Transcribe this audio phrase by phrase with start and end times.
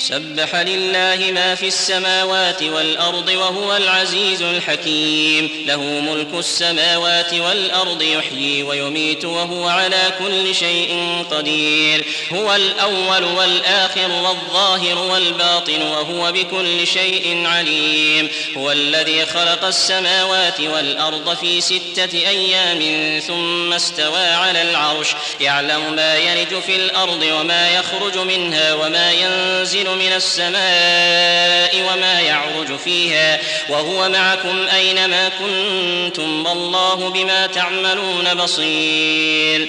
[0.00, 5.50] سبح لله ما في السماوات والأرض وهو العزيز الحكيم.
[5.66, 12.04] له ملك السماوات والأرض يحيي ويميت وهو على كل شيء قدير.
[12.32, 18.28] هو الأول والآخر والظاهر والباطن وهو بكل شيء عليم.
[18.56, 25.08] هو الذي خلق السماوات والأرض في ستة أيام ثم استوى على العرش.
[25.40, 33.40] يعلم ما يلج في الأرض وما يخرج منها وما ينزل من السماء وما يعرج فيها
[33.68, 39.68] وهو معكم أينما كنتم والله بما تعملون بصير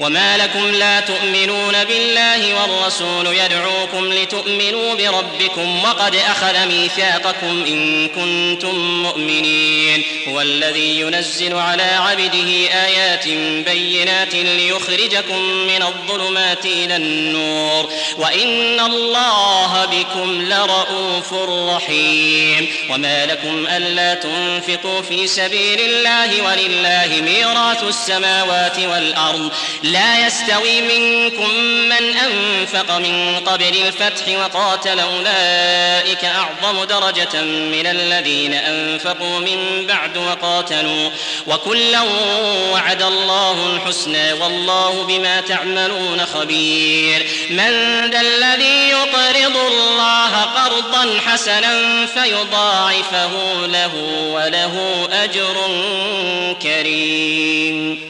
[0.00, 10.02] وما لكم لا تؤمنون بالله والرسول يدعوكم لتؤمنوا بربكم وقد أخذ ميثاقكم إن كنتم مؤمنين
[10.28, 13.28] هو الذي ينزل على عبده آيات
[13.68, 21.32] بينات ليخرجكم من الظلمات إلى النور وإن الله بكم لرؤوف
[21.74, 29.50] رحيم وما لكم ألا تنفقوا في سبيل الله ولله ميراث السماوات والأرض
[29.90, 39.38] لا يستوي منكم من أنفق من قبل الفتح وقاتل أولئك أعظم درجة من الذين أنفقوا
[39.38, 41.10] من بعد وقاتلوا
[41.46, 42.00] وكلا
[42.72, 47.70] وعد الله الحسنى والله بما تعملون خبير من
[48.10, 53.30] ذا الذي يقرض الله قرضا حسنا فيضاعفه
[53.66, 53.94] له
[54.34, 55.56] وله أجر
[56.62, 58.09] كريم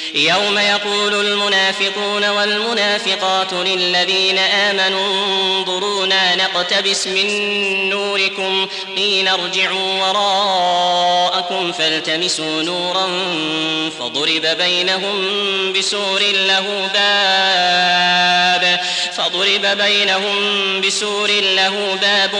[0.15, 8.67] يوم يقول المنافقون والمنافقات للذين آمنوا انظرونا نقتبس من نوركم
[8.97, 13.07] قيل ارجعوا وراءكم فالتمسوا نورا
[13.99, 15.23] فضرب بينهم
[15.73, 18.79] بسور له باب
[19.17, 20.35] فضرب بينهم
[20.81, 22.31] بسور له باب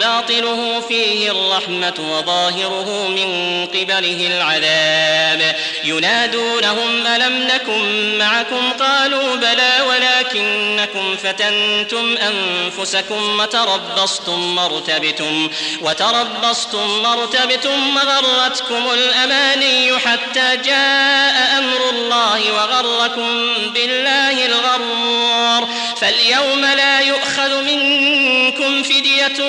[0.00, 12.16] باطنه فيه الرحمة وظاهره من قبله العذاب ينادونهم ألم نكن معكم قالوا بلى ولكنكم فتنتم
[12.16, 15.50] أنفسكم وتربصتم مرتبتم
[15.82, 25.68] وتربصتم مرتبتم وغرتكم الأماني حتى جاء أمر الله وغركم بالله الغرور
[26.00, 29.44] فاليوم لا يؤخذ منكم فدية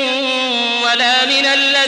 [0.84, 1.46] ولا من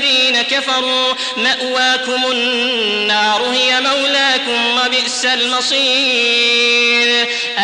[0.10, 6.80] الذين كفروا مأواكم النار هي مولاكم وبئس المصير.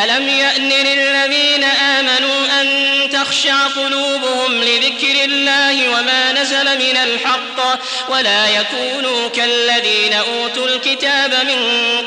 [0.03, 7.79] ألم يأن للذين آمنوا أن تخشع قلوبهم لذكر الله وما نزل من الحق
[8.09, 11.59] ولا يكونوا كالذين أوتوا الكتاب من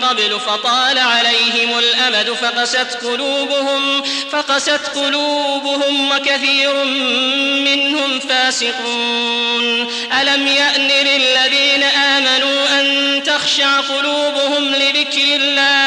[0.05, 6.85] قبل فطال عليهم الأمد فقست قلوبهم فقست قلوبهم وكثير
[7.65, 9.89] منهم فاسقون.
[10.29, 15.79] ألم يأن للذين آمنوا أن تخشع قلوبهم لذكر الله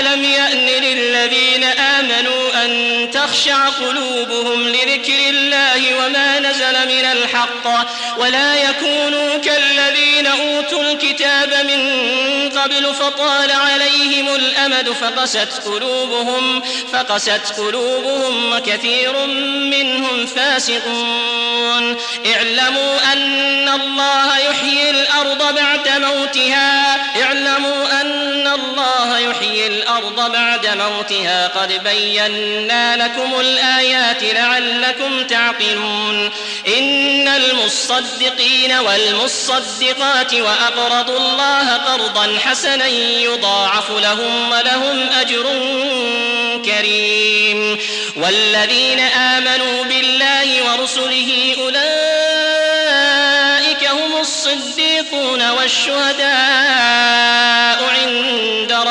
[0.00, 7.88] ألم يأن للذين آمنوا أن تخشع قلوبهم لذكر الله وما نزل من الحق
[8.18, 9.63] ولا يكونوا كالذين
[10.40, 11.80] أوتوا الكتاب من
[12.58, 16.62] قبل فطال عليهم الأمد فقست قلوبهم
[16.92, 19.26] فقست قلوبهم وكثير
[19.70, 21.96] منهم فاسقون
[22.26, 26.83] اعلموا أن الله يحيي الأرض بعد موتها
[29.64, 36.30] يحيي الأرض بعد موتها قد بينا لكم الآيات لعلكم تعقلون.
[36.78, 45.42] إن المصدقين والمصدقات وأقرضوا الله قرضا حسنا يضاعف لهم ولهم أجر
[46.64, 47.78] كريم.
[48.16, 51.84] والذين آمنوا بالله ورسله أولئك
[53.88, 56.43] هم الصديقون والشهداء.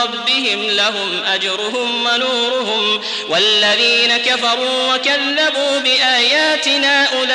[0.03, 7.31] ربهم لهم أجرهم ونورهم والذين كفروا وكذبوا بآياتنا أولئك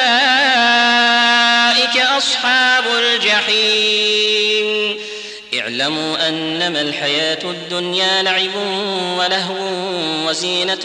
[1.97, 4.69] أصحاب الجحيم.
[5.55, 8.55] اعلموا أنما الحياة الدنيا لعب
[9.19, 9.57] ولهو
[10.29, 10.85] وزينة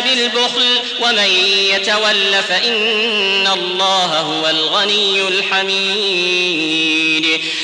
[0.00, 1.30] بالبخل ومن
[1.74, 6.90] يتول فإن الله هو الغني الحميد.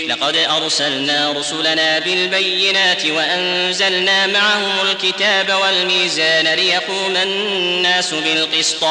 [0.09, 8.85] لقد أرسلنا رسلنا بالبينات وأنزلنا معهم الكتاب والميزان ليقوم الناس بالقسط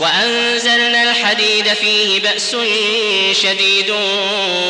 [0.00, 2.56] وأنزلنا الحديد فيه بأس
[3.42, 3.90] شديد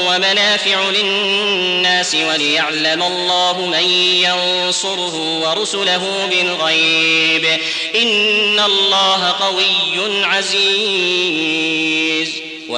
[0.06, 3.85] ومنافع للناس وليعلم الله من
[4.25, 7.61] ينصره ورسله بالغيب.
[7.94, 12.00] إن الله قوي عزيز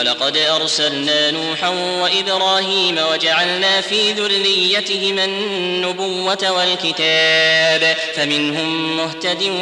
[0.02, 9.52] ولقد أرسلنا نوحا وإبراهيم وجعلنا في ذريتهما النبوة والكتاب فمنهم مهتد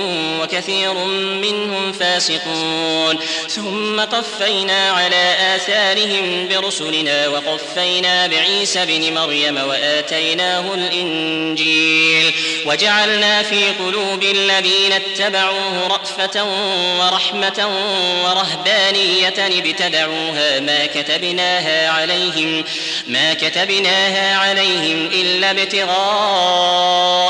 [0.40, 3.18] وكثير منهم فاسقون.
[3.48, 12.34] ثم قفينا على آثارهم برسلنا وقفينا بعيسى بن مريم وآتيناه الإنجيل.
[12.66, 16.44] وجعلنا في قلوب الذين اتبعوه رأفة
[16.98, 17.68] ورحمة
[18.24, 22.64] ورهبانية ابتدعوا كتبوها ما كتبناها عليهم
[23.06, 27.29] ما كتبناها عليهم إلا ابتغاء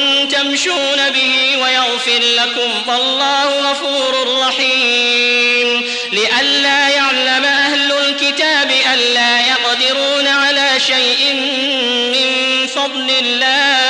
[0.41, 5.83] تمشون به ويغفر لكم فالله غفور رحيم.
[6.11, 11.33] لئلا يعلم أهل الكتاب ألا يقدرون على شيء
[12.13, 13.80] من فضل الله.